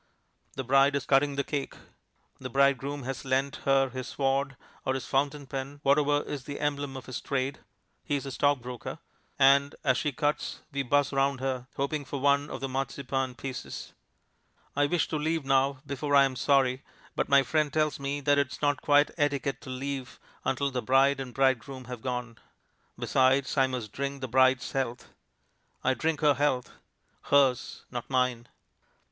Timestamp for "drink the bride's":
23.91-24.71